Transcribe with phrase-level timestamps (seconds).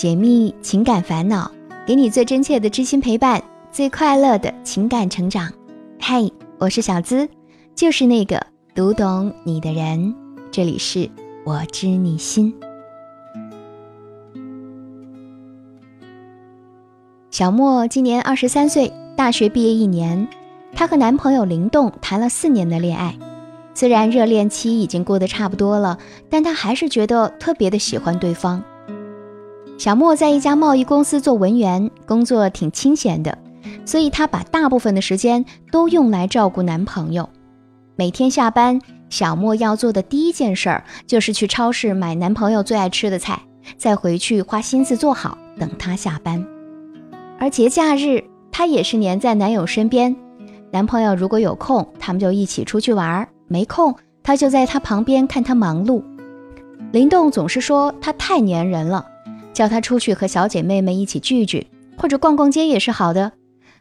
[0.00, 1.50] 解密情感烦恼，
[1.86, 5.52] 给你最真切的知心陪伴，最快乐的情感成长。
[5.98, 6.26] 嗨，
[6.56, 7.28] 我是小资，
[7.74, 8.40] 就是那个
[8.74, 10.14] 读懂你的人。
[10.50, 11.06] 这里是
[11.44, 12.50] 我知你心。
[17.30, 20.26] 小莫今年二十三岁，大学毕业一年，
[20.74, 23.14] 她和男朋友灵动谈了四年的恋爱。
[23.74, 25.98] 虽然热恋期已经过得差不多了，
[26.30, 28.64] 但她还是觉得特别的喜欢对方。
[29.80, 33.38] 小莫在一家贸易公司做文员，工作挺清闲的，
[33.86, 37.26] 所以她把大部分的时间都用来照顾男朋友。
[37.96, 43.40] 每天下班，小莫要做的第一件事儿就是去超市买男朋友最爱吃的菜，
[43.78, 46.44] 再回去花心思做好，等他下班。
[47.38, 48.22] 而节假日，
[48.52, 50.14] 她也是黏在男友身边。
[50.70, 53.26] 男朋友如果有空，他们就一起出去玩。
[53.48, 56.02] 没空，他就在他旁边看他忙碌。
[56.92, 59.06] 林动总是说他太粘人了，
[59.52, 63.32] 叫他出去和小姐妹们一起聚聚，或者逛逛街也是好的。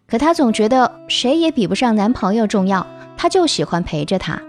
[0.08, 4.42] 可她总觉得谁也比不上男朋友重要，她就喜欢陪着他。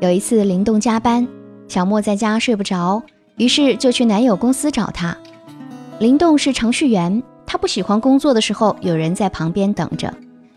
[0.00, 1.26] 有一次林动加班，
[1.66, 3.02] 小莫在家睡不着，
[3.36, 5.16] 于是就去男友公司找他。
[5.98, 10.14] 林动是程序员，他不喜欢工作的时候有人在旁边等着。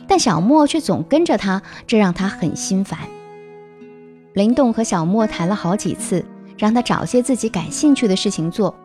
[0.07, 2.99] 但小莫却总跟着他，这让他很心烦。
[4.33, 6.23] 林动和小莫谈了好几次，
[6.57, 8.75] 让他找些自己感兴趣的事情做。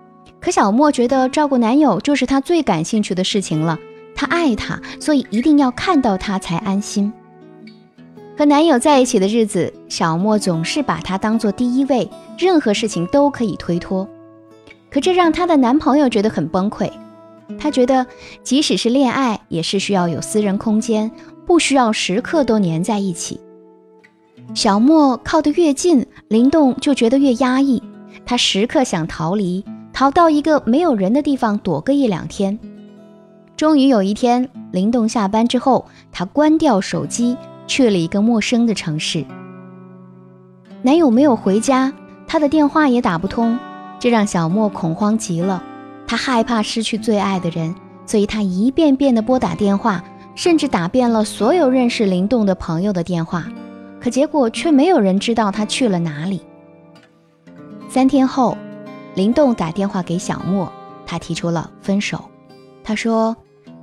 [0.41, 3.79] 可小莫觉得照顾男友就是她最感兴趣的事情了，
[4.15, 7.12] 她爱他，所以一定要看到他才安心。
[8.39, 14.07] 和男友在一起的日子，小莫总是把他当做第一位，任何事情都可以推脱。
[14.91, 16.91] 可这让她的男朋友觉得很崩溃。
[17.59, 18.07] 他觉得，
[18.42, 21.11] 即使是恋爱，也是需要有私人空间，
[21.47, 23.41] 不需要时刻都黏在一起。
[24.55, 27.83] 小莫靠得越近，林动就觉得越压抑。
[28.25, 29.64] 他时刻想逃离，
[29.97, 32.58] 逃到一个没有人的地方躲个一两天。
[33.56, 37.34] 终于有一天，灵动下班之后，他关掉手机，
[37.67, 39.24] 去了一个陌生的城市。
[40.83, 41.90] 男友没有回家，
[42.27, 43.58] 他的电话也打不通，
[43.98, 45.62] 这让小莫恐慌极了。
[46.07, 47.74] 他害怕失去最爱的人，
[48.05, 53.46] 所以他一遍遍地拨打电话，甚至打遍了所有认识灵动的朋友的电话，
[53.98, 56.42] 可结果却没有人知道他去了哪里。
[57.89, 58.58] 三天后，
[59.16, 60.70] 灵动打电话给小莫，
[61.06, 62.24] 他提出了分手。
[62.84, 63.34] 他说，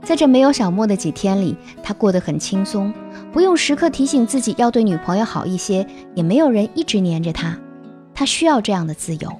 [0.03, 2.93] 在这没有小莫的几天里，他过得很轻松，
[3.31, 7.57] 不用时刻提醒自己要对女朋友好一些，也没有人一直黏着他，
[8.13, 9.33] 他需要这样的自由。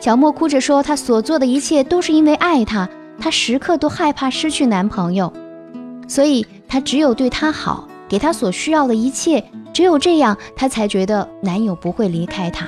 [0.00, 2.88] 小莫哭着说：“他所做的一切都是因为爱他，
[3.18, 5.32] 她时刻都害怕失去男朋友，
[6.08, 12.66] 所以她只有对他好，给他所需要的一切，只有这样，她才觉得男友不会离开她。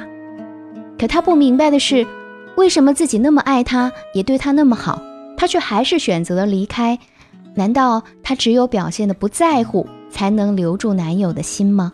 [0.99, 2.07] 可她不明白的是，
[2.57, 5.01] 为什么自己那么爱他，也对他那么好，
[5.37, 6.99] 他却还是选择了离开？
[7.55, 11.93] 难道他只有表现的不在乎，才能留住男友的心吗？”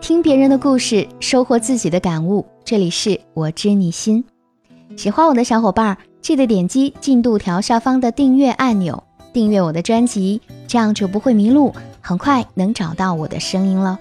[0.00, 2.46] 听别人的故事，收获自己的感悟。
[2.64, 4.24] 这里是我知你心，
[4.96, 13.98] 喜欢我的小伙伴记得点击进度条下方的订阅按钮，订阅我的专辑，这样就不会迷路，很快能找到我的声音了。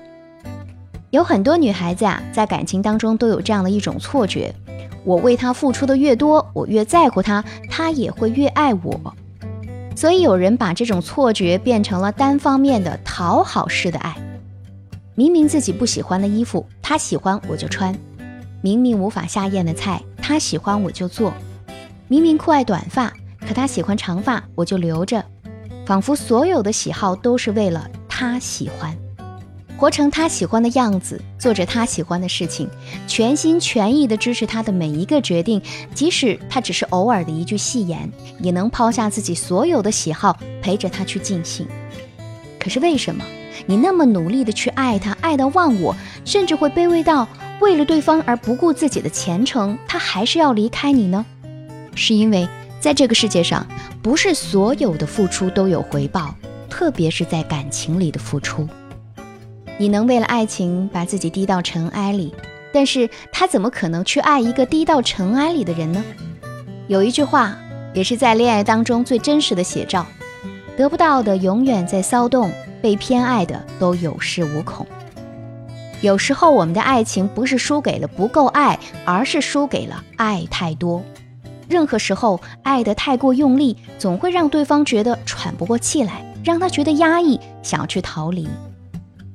[1.10, 4.54] 有很多女孩子啊，在感情当中都有这样的一种错觉：
[5.06, 9.16] 我为他付出的越多，我越在乎他，他也会越爱我。
[9.96, 14.16] 所以有人把这种错觉变成了单方面的讨好式的爱。
[15.16, 17.96] 明明自己不喜欢的衣服，他喜欢我就穿；
[18.62, 21.32] 明明无法下咽的菜，他喜欢我就做；
[22.10, 25.24] 明明酷爱短发，可他喜欢长发，我就留着。
[25.88, 28.94] 仿佛所有的喜好都是为了他喜欢，
[29.78, 32.70] 活成他喜欢的样子，做着他喜欢的事情，
[33.08, 35.62] 全心全意地支持他的每一个决定，
[35.96, 38.12] 即使他只是偶尔的一句戏言，
[38.42, 41.66] 也能抛下自己所有的喜好，陪着他去尽兴。
[42.60, 43.24] 可是为什么？
[43.66, 45.96] 你那么努力的去爱他，爱到忘我，
[46.26, 47.26] 甚至会卑微到
[47.62, 51.26] 为了对方而不顾自己的前程，他还是要离开你呢？
[51.96, 52.46] 是因为
[52.88, 53.68] 在这个世界上，
[54.02, 56.34] 不是所有的付出都有回报，
[56.70, 58.66] 特别是在感情里的付出。
[59.78, 62.34] 你能为了爱情把自己低到尘埃里，
[62.72, 66.02] 但是他怎么可能去爱一个低到尘埃里的人呢？
[66.88, 67.58] 有一句话，
[67.94, 70.06] 也是在恋爱当中最真实的写照：
[70.78, 72.50] 得不到的永远在骚动。
[72.82, 74.88] 被偏爱的都有恃无恐。
[76.00, 81.04] 有时候，我们的爱情不是输给了不够爱，而是输给了爱太多。
[81.70, 88.48] 任何时候，爱得太过用力，总会让对方觉得喘不过气来，让他觉得压抑，想要去逃离。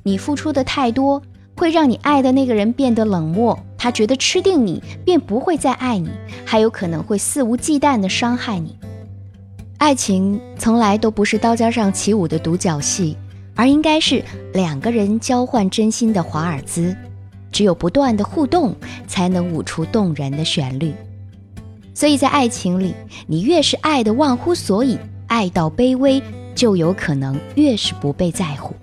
[0.02, 1.23] 你付出的太多，
[1.56, 6.11] 会让你爱的那个人变得冷漠，他觉得吃定你便不会再爱你，
[6.44, 8.76] 还有可能会肆无忌惮地伤害你。
[9.78, 13.17] 爱情从来都不是刀尖上起舞的独角戏，
[13.55, 14.25] 而应该是
[14.55, 16.96] 两个人交换真心的华尔兹。
[17.50, 18.75] 只有不断的互动，
[19.06, 20.94] 才能舞出动人的旋律。
[21.94, 22.94] 所以在爱情里，
[23.27, 26.23] 你越是爱的忘乎所以，爱到卑微，
[26.55, 28.75] 就有可能越是不被在乎。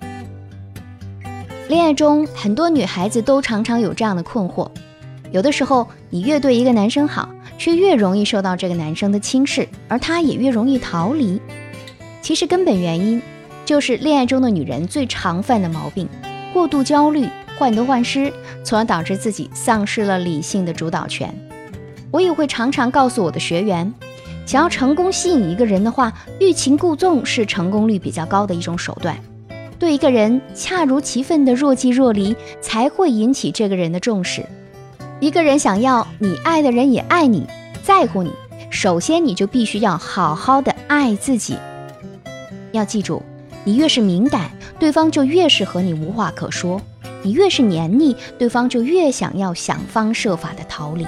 [1.68, 4.70] 恋爱中，很多女孩子都常常有这样的困惑：
[5.32, 7.28] 有的时候，你越对一个男生好，
[7.58, 11.40] 却越容易受到这个男生的轻视，而他也越容易逃离。
[12.22, 13.20] 其实根本原因，
[13.64, 16.08] 就是恋爱中的女人最常犯的毛病——
[16.52, 17.28] 过度焦虑。
[17.58, 18.32] 患得患失，
[18.64, 21.34] 从而导致自己丧失了理性的主导权。
[22.10, 23.92] 我也会常常告诉我的学员，
[24.46, 29.16] 想要成功吸引一个人的话，欲擒故纵是成功率比较高的一种手段。
[29.78, 34.44] 对一个人恰如其分的若即若离，才会引起这个人的重视。
[35.20, 37.46] 一个人想要你爱的人也爱你，
[37.82, 38.30] 在乎你，
[38.70, 41.56] 首先你就必须要好好的爱自己。
[42.72, 43.22] 要记住，
[43.64, 46.80] 你越是敏感，对方就越是和你无话可说。
[47.22, 51.06] 你越是黏腻，对方就越想要想方设法的逃离。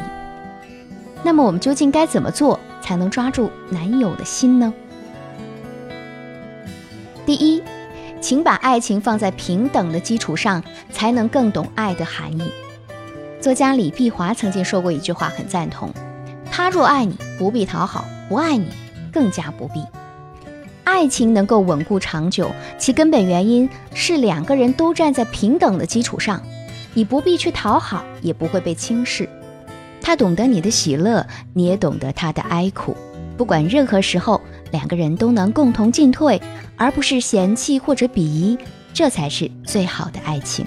[1.22, 4.72] 那么我们究竟该怎么做才能抓住男友的心呢？
[7.24, 7.62] 第一，
[8.20, 12.42] 请把爱情放在平等的基础上，才能更懂爱的含义。
[13.40, 15.90] 作家李碧华曾经说过一句话，很赞同：
[16.50, 18.66] 他若爱你，不必讨好；不爱你，
[19.12, 19.84] 更加不必。
[20.84, 26.42] 爱情能够稳固长久，其根本原因是两个人都站在平等的基础上。
[26.94, 29.28] 你不必去讨好，也不会被轻视。
[30.02, 32.96] 他懂得你的喜乐，你也懂得他的哀苦。
[33.36, 34.40] 不管任何时候，
[34.70, 36.40] 两个人都能共同进退，
[36.76, 38.58] 而不是嫌弃或者鄙夷，
[38.92, 40.66] 这才是最好的爱情。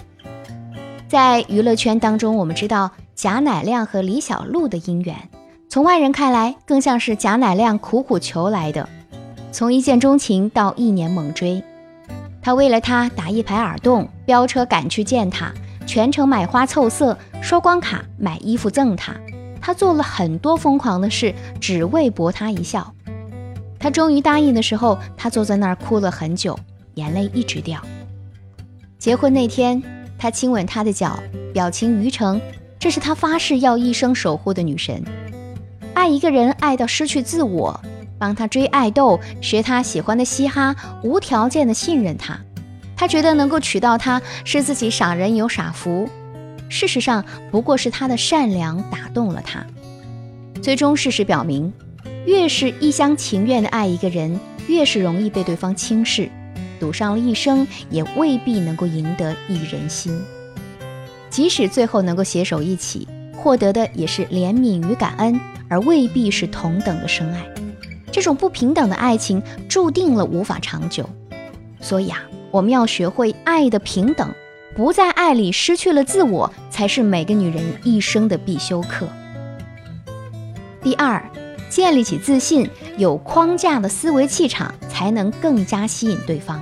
[1.08, 5.16] 在娱乐圈当中，我们知道贾乃亮和李小璐的姻缘，
[5.70, 8.90] 从外人看来，更像是贾乃亮苦苦求来的。
[9.52, 11.64] 从一见钟情到一年猛追，
[12.42, 15.54] 他为了她打一排耳洞，飙车赶去见她，
[15.86, 19.16] 全程买花凑色，刷光卡买衣服赠她。
[19.66, 22.94] 他做了很多疯狂的事，只为博她一笑。
[23.80, 26.56] 他终于答应的时候，他坐在那儿哭了很久，
[26.94, 27.82] 眼泪一直掉。
[29.00, 29.82] 结婚那天，
[30.20, 31.18] 他亲吻她的脚，
[31.52, 32.40] 表情愚诚，
[32.78, 35.04] 这是他发誓要一生守护的女神。
[35.96, 37.82] 爱一个人，爱到失去自我。
[38.20, 42.40] 帮他追爱豆，学他喜欢的嘻哈，无条件的信任他。
[42.96, 46.08] 他觉得能够娶到她是自己傻人有傻福，
[46.70, 49.66] 事实上不过是他的善良打动了他。
[50.62, 51.72] 最终事实表明，
[52.26, 56.30] 越是一厢情愿的爱一个人，越是容易被对方轻视，
[56.80, 60.20] 赌上了一生也未必能够赢得一人心。
[61.30, 67.46] 即使最后能够携手一起，获得的也是怜悯与感恩，而未必是同等的深爱。
[68.12, 71.08] 这种不平等的爱情注定了无法长久，
[71.82, 74.34] 所以啊，我们要学会爱的平等，
[74.76, 79.08] 不在爱里失去了自我，才是每个女人一生的必修课。
[80.84, 81.24] 第二，
[81.70, 86.62] 建立起自信、有框架的思维气场，才能更加吸引对方。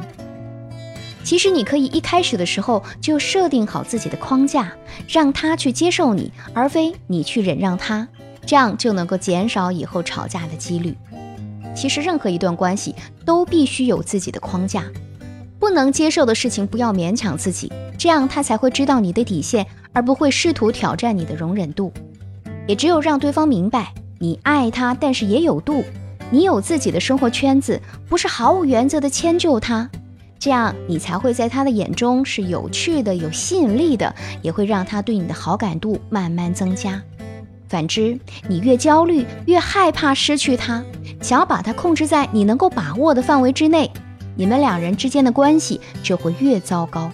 [1.23, 4.71] 其实，你可以一开始的时候就设定好自己的框架，
[5.07, 8.07] 让他去接受你，而非你去忍让他，
[8.45, 10.95] 这样就能够减少以后吵架的几率。
[11.75, 12.93] 其实，任何一段关系
[13.25, 14.83] 都必须有自己的框架，
[15.57, 17.71] 不能接受的事情不要勉强自己，
[18.03, 21.89] 这样他才会知道你的底线，而不会试图挑战你的容忍度。
[22.67, 25.85] 也只有让对方明白你爱他，但是也有度，
[26.29, 29.89] 你有自己的生活圈子，不是毫无原则的迁就他，
[30.37, 37.01] 这样你才会在他的眼中是有趣的、有吸引力的，也会让他对你的好感度慢慢增加。
[37.69, 38.19] 反之，
[38.49, 40.83] 你越焦虑，越害怕失去他，
[41.21, 43.89] 想要把他控制在你能够把握的范围之内，
[44.35, 47.09] 你们两人之间的关系就会越糟糕。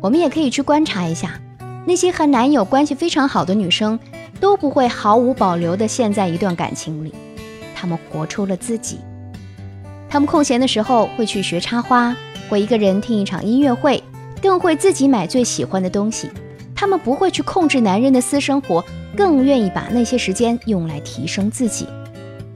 [0.00, 1.40] 我们也可以去观察一下，
[1.86, 3.98] 那些和男友关系非常好的女生，
[4.40, 7.14] 都不会毫无保留地陷在一段感情里，
[7.74, 8.98] 她们活出了自己。
[10.08, 12.16] 她们空闲的时候会去学插花，
[12.48, 14.02] 会一个人听一场音乐会，
[14.42, 16.30] 更会自己买最喜欢的东西。
[16.74, 18.84] 她们不会去控制男人的私生活。
[19.16, 21.88] 更愿意把那些时间用来提升自己，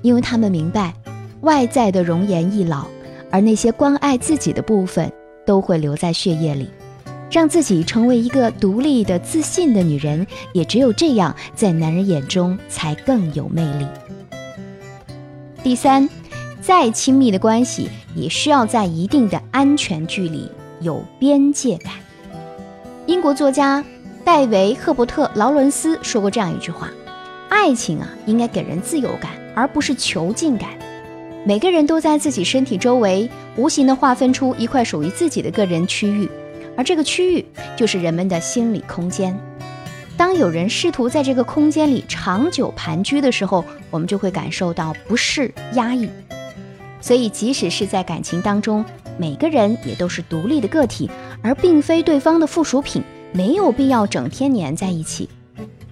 [0.02, 0.92] 因为他们明白，
[1.40, 2.86] 外在的容颜易老，
[3.30, 5.10] 而那些关爱自己的部分
[5.46, 6.68] 都会留在血液里。
[7.30, 13.86] 让自己成为一个独立的、自信的女人，也只有这样，在男人眼中才更有魅力。
[15.62, 16.08] 第三，
[16.60, 21.92] 再亲密的关系也需要在一定的安全距离，有边界感。
[23.06, 23.84] 英国作家
[24.24, 26.88] 戴维·赫伯特·劳伦斯说过这样一句话
[27.48, 30.70] ：“爱情啊，应该给人自由感，而不是囚禁感。
[31.44, 36.28] 每个人都在自己身体周围无形地划分出一块属于自己的个人区域，
[36.80, 37.44] 而这个区域
[37.76, 39.38] 就是人们的心理空间。
[40.16, 46.08] 当有人试图在这个空间里长久盘踞的时候，我们就会感受到不适、压抑。
[47.02, 48.82] 所以，即使是在感情当中，
[49.18, 51.10] 每个人也都是独立的个体，
[51.42, 55.28] 而并非对方的附属品，没有必要整天黏在一起。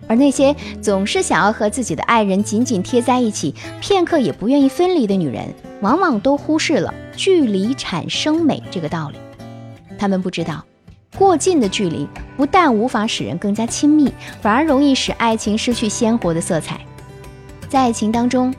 [0.07, 5.53] 而那些总是想要和自己的爱人紧紧贴在一起，片刻也不愿意分离的女人，
[5.83, 9.19] 往往都忽视了距离产生美这个道理。
[9.99, 10.65] 他们不知道，
[11.19, 12.07] 过近的距离
[12.37, 16.81] 不但无法使人更加亲密，反而容易使爱情失去鲜活的色彩。
[17.69, 18.55] 在爱情当中。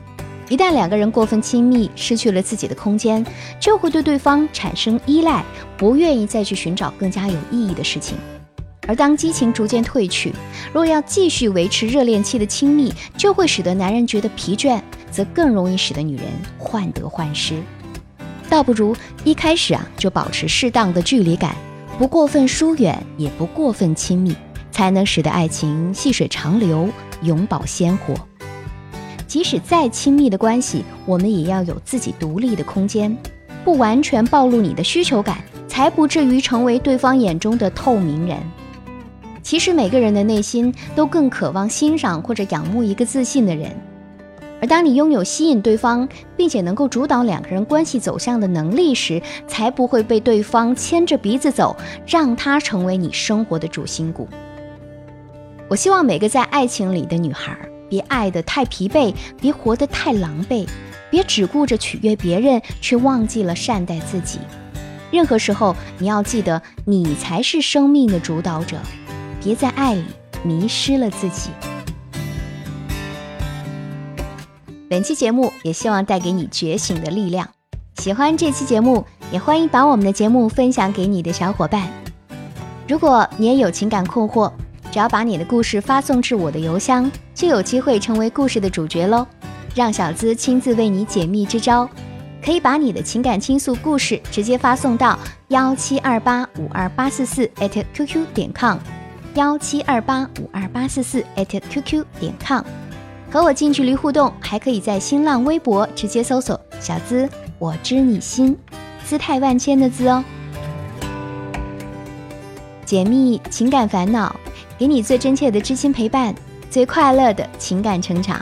[0.50, 3.24] 一旦两个人过分亲密，失去了自己的空间，
[3.60, 5.44] 就会对对方产生依赖，
[5.78, 8.18] 不愿意再去寻找更加有意义的事情。
[8.88, 10.34] 而当激情逐渐褪去，
[10.72, 16.26] 若要继续维持热恋期的亲密，就会使得男人觉得疲倦，则更容易使得女人
[16.58, 17.54] 患得患失。
[18.48, 21.54] 倒不如一开始啊就保持适当的距离感，
[22.00, 24.34] 不过分疏远，也不过分亲密，
[24.70, 26.88] 才能使得爱情细水长流，
[27.20, 28.14] 永葆鲜活。
[29.26, 33.14] 即使再亲密的关系，我们也要有自己独立的空间，
[33.66, 38.38] 不完全暴露你的需求感，才不至于成为对方眼中的透明人。
[39.42, 43.78] 其实每个人的内心都更渴望欣赏或者仰慕一个自信的人，
[44.60, 51.76] 而当你拥有吸引对方，并且能够主导两个人关系走向的能力时，才不会被对方牵着鼻子走，
[52.06, 54.28] 让他成为你生活的主心骨。
[55.68, 57.56] 我希望每个在爱情里的女孩。
[57.88, 60.64] 别爱得太疲惫，别活得太狼狈，
[61.10, 64.38] 别只顾着取悦别人，却忘记了善待自己。
[65.10, 68.76] 任何时候，你要记得，你才是生命的主导者。
[69.42, 70.04] 别在爱里
[70.44, 71.50] 迷失了自己。
[74.90, 77.48] 本期节目也希望带给你觉醒的力量。
[77.98, 81.88] 喜欢这期节目，也欢迎把我们的节目分享给你的小伙伴。
[82.88, 84.50] 如果你也有情感困惑，
[84.90, 89.24] 只要把你的故事发送至我的邮箱，就有机会成为故事的主角喽！
[89.76, 91.88] 让小资亲自为你解密支招，
[92.44, 95.16] 可以把你的情感倾诉故事直接发送到
[95.50, 97.48] 幺七二八五二八四四
[97.94, 98.78] @QQ 点 com，
[99.34, 102.64] 幺七二八五二八四四 @QQ 点 com，
[103.30, 108.56] 和我近距离互动，还可以在新浪微博直接搜索“小资我知你心”，
[109.06, 110.24] 姿态万千的“资”哦，
[112.84, 114.34] 解密情感烦恼。
[114.76, 116.34] 给你最真切的知心陪伴，
[116.70, 118.40] 最快乐的情感成长。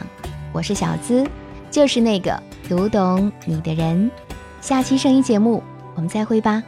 [0.52, 1.26] 我是小资，
[1.68, 4.11] 就是那个读懂你的人。
[4.61, 5.62] 下期声音节目，
[5.97, 6.62] 我们再会吧，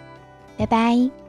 [0.58, 1.19] 拜拜。